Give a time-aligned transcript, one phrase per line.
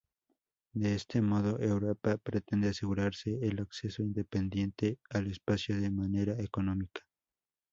[0.73, 7.01] De este modo Europa pretende asegurarse el acceso independiente al espacio de manera económica.